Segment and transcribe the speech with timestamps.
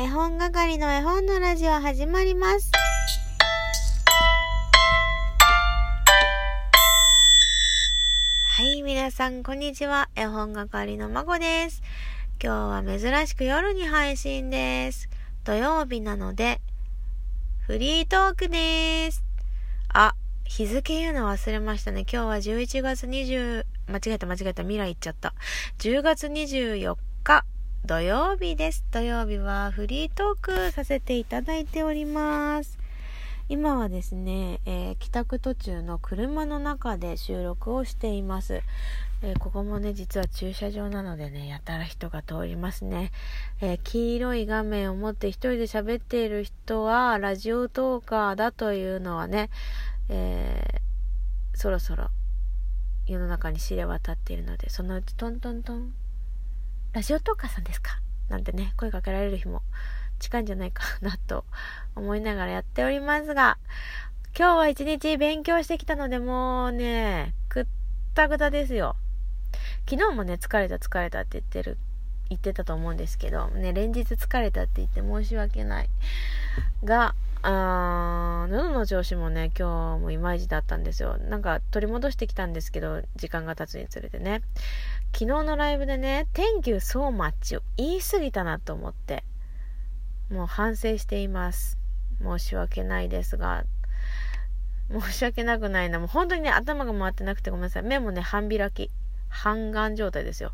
[0.00, 2.70] 絵本係の絵本のラジオ始まります。
[8.44, 10.08] はい、皆さん、こんにちは。
[10.14, 11.82] 絵本係のまこです。
[12.40, 15.08] 今日は珍しく夜に配信です。
[15.42, 16.60] 土曜日なので、
[17.66, 19.24] フリートークです。
[19.88, 22.02] あ、日付言うの忘れましたね。
[22.02, 25.34] 今日は11月20、間違えた間違えた未来言っちゃった。
[25.80, 26.94] 10月24
[27.24, 27.44] 日
[27.88, 28.84] 土曜日です。
[28.90, 32.78] 土曜日はフリートークさせていただいております。
[33.48, 38.60] 今はですね、えー帰宅途中の車の中で収録をしています。
[39.22, 43.10] えーここもね、実は駐車場なのでね、やたら人が通りますね。
[43.62, 49.48] えー黄色い画面を持って一人で喋っている人は、ラジオトーカーだというのはね、
[50.10, 52.08] えーそろそろ
[53.06, 55.94] 世の中に知れ渡っているので、そのうちトントントン、
[56.94, 58.00] ラジオトーカーさんですか？
[58.28, 59.62] なんてね、声かけられる日も
[60.18, 61.44] 近いんじゃないかなと
[61.94, 63.58] 思いながらやっておりますが、
[64.36, 67.66] 今日は一日勉強してきたので、もうね、くっ
[68.14, 68.96] たくたですよ。
[69.88, 71.76] 昨日もね、疲れた疲れたって言ってる、
[72.30, 75.90] 言ってたと思うんですけど、ね、連日疲れたって言って申し訳ない。
[76.84, 81.18] が、あー喉の調子もね、今日もいまいちだったんですよ。
[81.18, 84.42] なんか取り戻してきたんですけど、時間が経つにつれてね。
[85.12, 89.24] 昨日のライブでね、Thank you so much を言い過ぎたなと思って、
[90.30, 91.78] もう反省しています。
[92.22, 93.64] 申し訳ないですが、
[94.90, 95.98] 申し訳なくないな。
[95.98, 97.82] もう本当にね、頭が回ってなくてごめんなさい。
[97.82, 98.90] 目もね、半開き。
[99.28, 100.52] 半眼状態ですよ。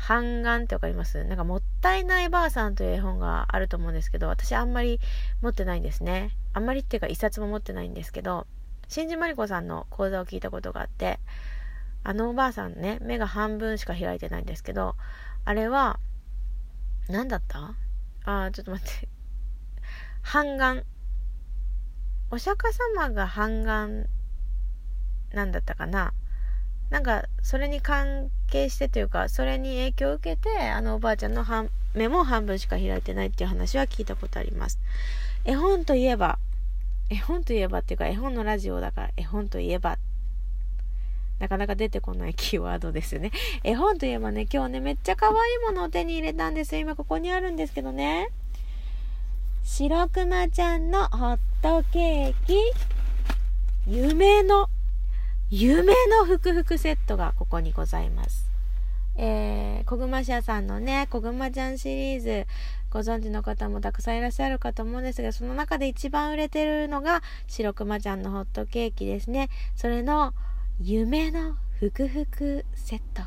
[0.00, 1.24] 半眼ってわかります？
[1.24, 5.00] なんか、もったいないばあさんという絵本があると思うんですけど、私あんまり
[5.42, 6.30] 持ってないんですね。
[6.52, 8.46] あんまりっていうか一冊も持ってないんですけど、
[8.86, 11.18] 新島まりこさんの講座を聞いたことがあって、
[12.04, 14.94] あのおばあさんね、目が半分しか開いてないんですけど、
[15.44, 15.98] あれは、
[17.08, 17.74] 何だった？
[18.24, 19.08] あー、ちょっと待って。
[20.22, 20.84] 半眼。
[22.30, 24.06] お釈迦様が半眼
[25.32, 26.12] なんだったかな？
[26.90, 34.78] なんか、それに関係してというか、それに影響を受けて、あのおばあちゃんの半目も半分しか開いてないっていう話は聞いたことあります。
[35.44, 36.38] 絵本といえば、
[37.10, 39.98] 絵本といえばっていうか、絵本のラジオだから、絵本といえば、
[41.38, 43.30] なかなか出てこないキーワードですよね。
[43.62, 46.80] 絵本といえばね、今日ね、めっちゃ可愛いものを手に入れたんですよ。
[46.80, 48.28] 今ここにあるんですけどね。
[49.62, 52.56] 白くまちゃんのホットケーキ、
[53.86, 54.68] 夢の、
[55.50, 58.50] 夢のふくふくセットがここにございます。
[59.16, 62.46] えー、こぐま社さんのね、こぐまちゃんシリーズ、
[62.90, 69.48] ご存知の方もたくさんいらっしゃるかと思うんですが、その中で一番売れてるのが、白くまちゃんのホットケーキですね。
[69.74, 70.34] それの、
[70.80, 73.22] 夢のふくふくセット。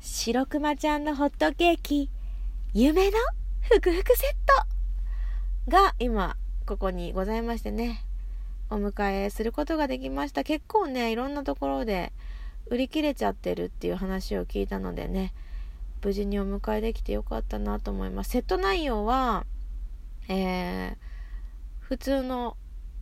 [0.00, 2.08] 白くまちゃんのホットケーキ、
[2.72, 3.18] 夢の
[3.60, 4.30] ふくふくセッ
[5.66, 8.05] トが今、ここにございましてね、
[8.68, 10.44] お迎えすることができました。
[10.44, 12.12] 結構ね、いろんなところで
[12.66, 15.32] 売り切れちゃってるっていう話を聞いたのでね、
[16.02, 18.30] 無事にお迎えできてよかったなと思います。
[18.30, 19.46] セット内容は、
[20.28, 20.96] えー、
[21.80, 22.56] 普通の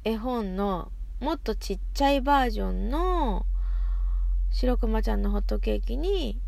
[0.04, 3.46] 絵本のもっとちっちゃいバージョンの
[4.50, 6.38] 白くまちゃんのホットケーキに、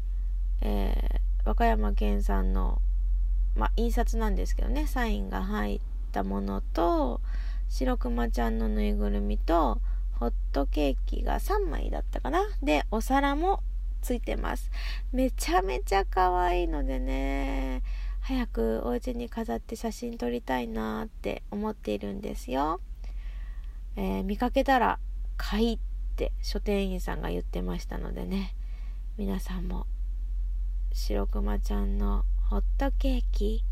[0.60, 2.80] えー、和歌山県産の、
[3.54, 5.80] ま、印刷なんですけどね、サインが入っ
[6.12, 7.20] たものと、
[7.68, 9.80] 白くまちゃんのぬいぐるみと、
[10.18, 12.40] ホットケーキが3枚だったかな。
[12.62, 13.62] で、お皿も
[14.00, 14.70] ついてます。
[15.12, 17.82] めちゃめちゃ可愛いのでね、
[18.20, 22.80] 早くお家に飾って写真撮りたいなって思っているんですよ。
[23.96, 24.98] えー見かけたら
[25.36, 25.78] 買いっ
[26.16, 28.54] て書店員さんが言ってましたのでね、
[29.16, 29.86] 皆さんも
[30.92, 33.62] 白くまちゃんのホットケーキ、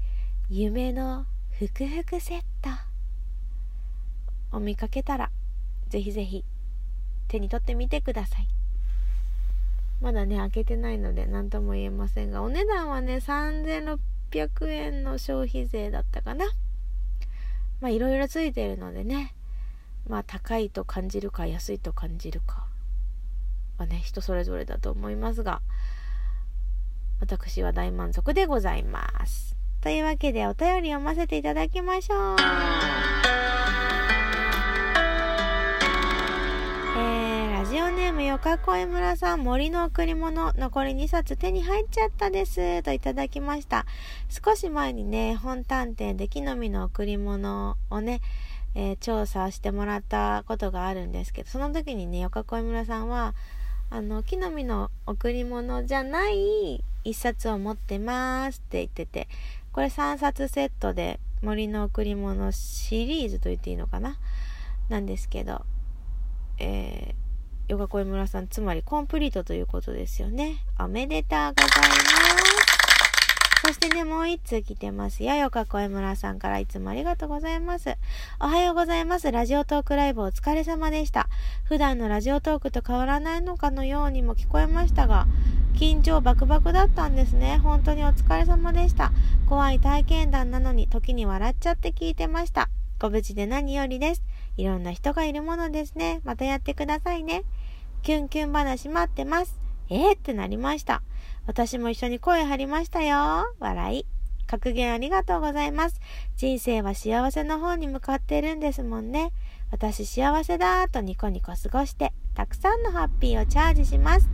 [0.50, 1.26] 夢の
[1.58, 2.93] ふくふくセット。
[4.54, 5.30] お見かけたら、
[5.88, 6.44] ぜひぜひ
[7.26, 8.46] 手に取ってみてください。
[10.00, 13.98] まだね、開けてないので何とも言えませんが、お値段はね、3600
[14.68, 16.46] 円の消費税だったかな。
[17.80, 19.34] まあ、いろいろついてるのでね、
[20.08, 22.66] まあ、高いと感じるか、安いと感じるか
[23.76, 25.62] はね、人それぞれだと思いますが、
[27.18, 29.56] 私は大満足でございます。
[29.80, 33.63] というわけで、お便り読ませていただきましょう。
[38.14, 42.82] ムよかこい村さん、森の贈り物、残り2冊手に入っちゃったです。
[42.84, 43.86] といただきました。
[44.28, 48.20] 少し前にね、本探偵で木の実の贈り物をね、
[48.76, 53.34] えー調査してもらったことがあるんですけど、その時にね、よかこい村さんは、
[53.90, 59.28] あの、木の実の贈り物じゃない1冊を持ってますって言ってて、
[59.72, 64.18] これ3冊セットで森の贈り物シリーズと言っていいのかな？
[64.88, 65.62] なんですけど、
[66.58, 67.23] えー、
[67.66, 70.56] ヨガコエ村さん、つまりコンプリートということですよね。
[70.78, 72.84] おめでとうございます。
[73.66, 75.34] そしてね、もう一通来てますよ。
[75.36, 77.96] よかこえむらさんからいつもありがとうございます。
[78.38, 79.32] おはようございます。
[79.32, 81.30] ラジオトークライブお疲れ様でした。
[81.64, 85.26] 普段のラジオトークと変わらないのかのようにも聞こえましたが、
[85.72, 87.56] 緊張バクバクだったんですね。
[87.56, 89.12] 本当にお疲れ様でした。
[89.48, 92.68] 怖い体験談なのに時に笑っちゃって聞いてました。
[92.98, 94.22] ご無事で何よりです。
[94.56, 96.20] いろんな人がいるものですね。
[96.24, 97.44] またやってくださいね。
[98.02, 99.58] キュンキュン話待ってます。
[99.88, 101.02] えー、ってなりました。
[101.46, 103.54] 私も一緒に声張りましたよ。
[103.58, 104.06] 笑い。
[104.46, 106.00] 格言ありがとうございます。
[106.36, 109.32] 人生は幸せの方に向かっているんですもんね。
[109.70, 114.28] 私幸せだーとニコニコ過ごして、たくさんのハッピーをチャージします。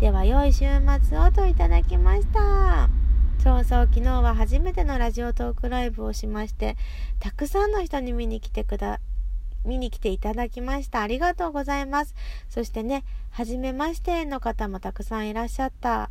[0.00, 0.66] では、良い週
[1.02, 2.88] 末をといただきました。
[3.42, 6.76] そうそう、昨日は初めてのラジオトークライブをしまして、
[7.20, 9.00] たくさんの人に見に来てくだ、
[9.64, 11.00] 見に来ていただきました。
[11.00, 12.14] ありがとうございます。
[12.48, 16.10] そしてね、はじめましての方もたくさんいらっしゃった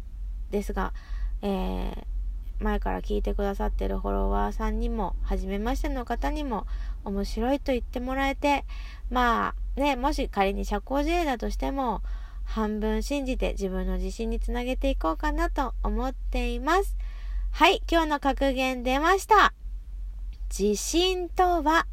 [0.51, 0.93] ですが、
[1.41, 6.65] えー、前から聞いてくださってるフォロワーさんにも、初めましての方にも、
[7.03, 8.65] 面白いと言ってもらえて、
[9.09, 12.01] まあ、ね、もし仮に社交辞令だとしても、
[12.45, 16.95] 半分信じて自分の自信につなげていこうかなと思っています。
[17.51, 19.53] はい、今日の格言出ました。
[20.57, 21.87] 自信とは、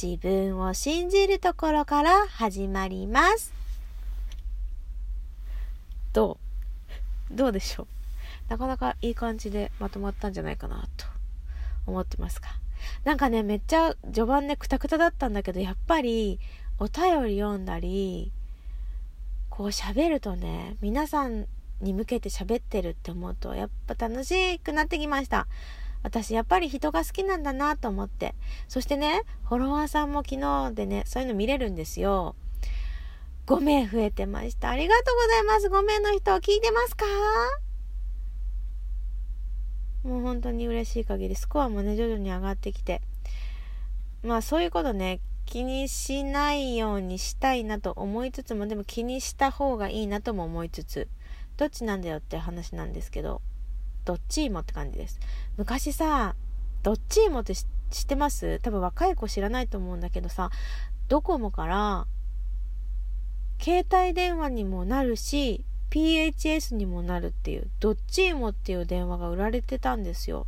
[0.00, 3.52] 自分を信じるところから始まります。
[6.12, 6.38] ど
[7.30, 7.34] う？
[7.34, 7.86] どうでしょう？
[8.48, 11.06] なかなかいい感じでまとまったんじゃないかなと
[11.86, 12.48] 思ってますか。
[13.04, 16.40] なんかね、めっちゃ序盤ね、くたくただったんだけど、やっぱり
[16.78, 18.32] お便り読んだり、
[19.48, 21.46] こう喋るとね、皆さん
[21.80, 25.46] に向けて喋ってるって思うと、やっぱ楽しくなってきました。
[26.04, 28.36] 私やっぱり人が好きなんだなと思って。
[28.68, 32.36] そしてね、フォロワーさんも昨日でね、そういうの見れるんですよ。
[33.46, 34.70] 5名増えてました。
[34.70, 35.68] ありがとうございます。
[35.68, 37.04] 5名の人聞いてますか？
[40.04, 43.00] もう本当に嬉しい限り、スコアもね、徐々に上がってきて。
[44.22, 51.08] まあそういうことね、気にしないようにしたいなと思いつつも、でも気にした方がいいなとも思いつつ、
[51.56, 53.40] どっちなんだよって話なんですけど、
[54.04, 55.18] どっちもって感じです。
[55.56, 56.34] 昔さ、
[56.82, 57.66] どっちもって知っ
[58.06, 58.58] てます？
[58.60, 60.50] 多分若い子知らないと思うんだけどさ、
[61.08, 62.06] ドコモから、
[63.60, 70.46] 携帯電話にもなるし、PHS にもなるっていう、どっちもっていう電話が売られてたんですよ。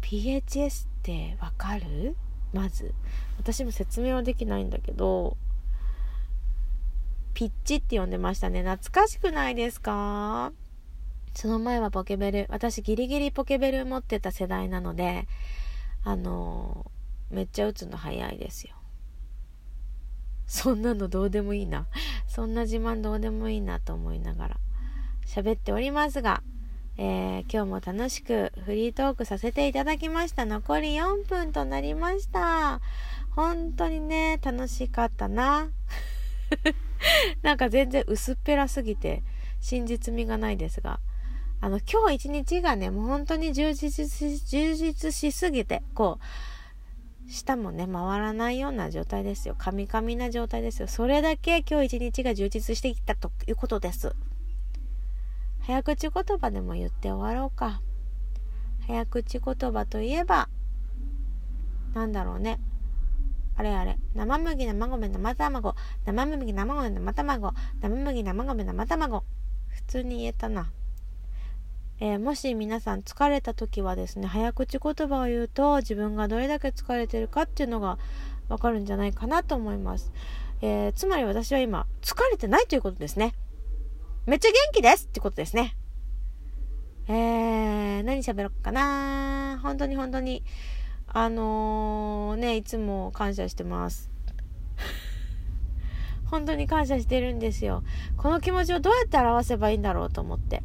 [0.00, 2.16] PHS ってわかる？
[2.52, 2.94] まず。
[3.36, 5.36] 私も説明はできないんだけど、
[7.34, 8.62] ピッチって呼んでましたね。
[8.62, 10.50] 懐かしくないですか？
[11.34, 12.46] その前はポケベル。
[12.48, 15.26] 私ギリギリポケベル持ってた世代なので、
[16.04, 16.90] あの
[17.30, 18.74] めっちゃ打つの早いですよ。
[20.46, 21.86] そんなのどうでもいいな。
[22.26, 24.56] そんな自慢どうでもいいなと思いながら
[25.26, 26.42] 喋っておりますが、
[26.96, 30.46] えー、今日も楽しくフリートークさせていただきました。
[30.46, 32.80] 残り4分となりました。
[33.36, 35.68] 本当にね、楽しかったな。
[37.42, 39.22] なんか全然薄っぺらすぎて
[39.60, 40.98] 真実味がないですが、
[41.60, 49.54] あの、今日一日がね、もう本当に充実し、充実しすぎて、こう、舌もね、回らないような状態ですよ。
[49.58, 50.88] カミカミな状態ですよ。
[50.88, 54.14] それだけ今日一日が充実してきたということです。
[55.60, 57.82] 早口言葉でも言って終わろうか。
[58.86, 60.48] 早口言葉といえば、
[61.92, 62.60] なんだろうね。
[63.56, 63.98] あれあれ。
[64.14, 65.74] 生麦、生米、生卵。
[66.06, 67.52] 生麦、生米、生卵。
[67.82, 69.24] 生麦、生米、生卵。
[69.68, 70.70] 普通に言えたな。
[72.00, 77.98] えー、もし皆さん疲れた時はですね、早口言葉を言うと自分がどれだけ疲れてるかっていうのが
[78.48, 80.12] わかるんじゃないかなと思います。
[80.60, 83.34] えー、つまり私は今、疲れてないということですね。
[84.26, 85.76] めっちゃ元気ですってことですね。
[87.08, 90.44] えー、何喋ろうかな本当に本当に、
[91.08, 94.08] あのー、ね、いつも感謝してます。
[96.30, 97.82] 本当に感謝してるんですよ。
[98.16, 100.62] この気持ちをどうやって表せばいいんだろうと思って。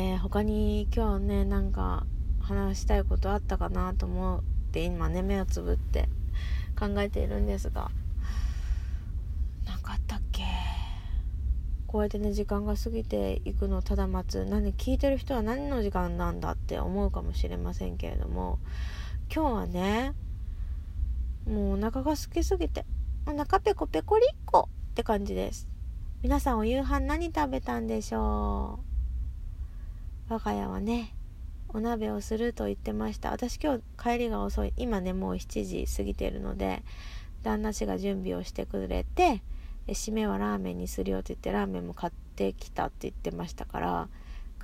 [0.00, 2.06] えー、他に今日ねなんか
[2.40, 6.08] 話したいことあったかなと思って今ね目をつぶって
[6.78, 7.90] 考えているんですが
[9.66, 10.44] 何かあったっけ？
[11.88, 14.44] こうやってね時間が過ぎていくのをただ待つ。
[14.44, 18.60] 何聞いてる人は何の時間なんだって思うかもしれませんけれども
[19.34, 20.12] 今日はね
[21.44, 22.86] もうお腹が空きすぎて
[23.26, 25.66] お腹ペコペコリッコって感じです。
[26.22, 28.87] 皆さんお夕飯何食べたんでしょう？
[30.30, 31.14] 我が家はね
[31.70, 33.30] お鍋をすると言ってました。
[33.30, 34.72] 私今日帰りが遅い。
[34.76, 36.82] 今ねもう7時過ぎてるので
[37.42, 39.42] 旦那氏が準備をしてくれて
[39.86, 44.08] 締めはラーメンにするよって言ってラーメンも買ってきたって言ってましたから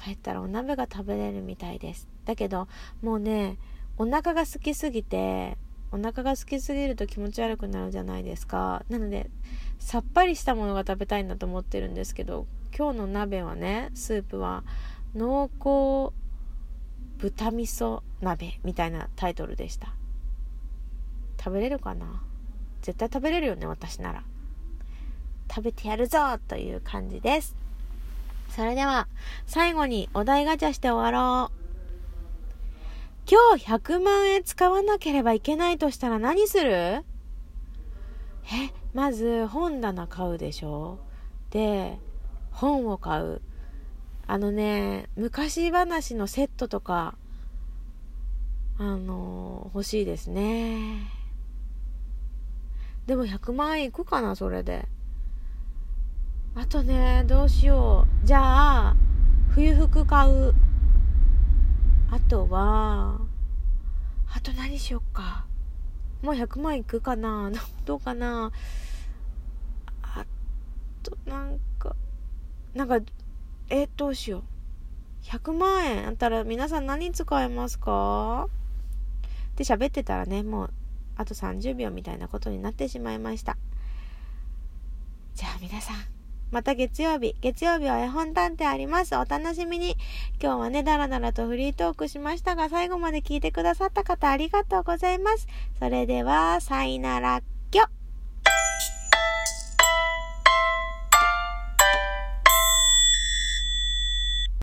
[0.02, 2.09] 帰ったらお鍋が食べれるみたいです。
[2.26, 2.68] だけど
[3.00, 3.56] もうね
[3.97, 5.56] お腹が空きすぎて
[5.92, 8.85] お腹が空きすぎると気持ち悪くなるじゃないですか。
[8.90, 9.30] なので
[9.78, 14.64] さっぱりしたものが食べたいんだと思ってるんですけど今日の鍋はねスープは
[15.14, 16.12] 濃厚
[17.18, 19.94] 豚味噌鍋みたいなタイトルでした。
[21.38, 22.23] 食べれるかな？
[22.83, 24.25] 絶対食べれるよね私なら。
[25.49, 27.54] 食べてやるぞという感じです。
[28.50, 29.09] それでは
[29.47, 31.52] 最後にお題ガチャして終わろう。
[33.26, 36.71] 今日100万円使わなければいけないとしたら何する？
[36.71, 37.04] え
[38.92, 40.99] まず本棚買うでしょ？
[41.50, 41.99] で
[42.50, 43.40] 本を買う。
[44.26, 47.16] あのね、昔話のセットとか、
[48.78, 51.11] あの欲しいですね。
[53.07, 54.88] でも100万円いくかな、それで。
[56.54, 58.26] あとね、どうしよう。
[58.26, 58.97] じゃあ、
[59.50, 60.54] 冬服買う。
[62.11, 63.21] あとは、
[64.35, 65.45] あと何しよっか。
[66.23, 67.50] もう100万いくかな
[67.85, 68.50] どうかな
[70.02, 70.25] あ
[71.02, 71.95] と、なんか、
[72.75, 73.00] なんか、
[73.76, 74.43] えどうしよう
[75.25, 78.47] 100万円あったら皆さん何使えますか？
[78.47, 80.71] って喋ってたらねもう
[81.16, 83.57] あと30秒みたいなことになってしまいました
[85.35, 85.97] じゃあ皆さん
[86.52, 87.35] また月曜日。
[87.40, 89.16] 月曜日は絵本探偵あります。
[89.16, 89.97] お楽しみに。
[90.40, 95.49] 今日はね、だらだらとフリートークしましたが、最後まで聞いてくださった方ありがとうございます。
[95.81, 97.43] それでは、さいなら。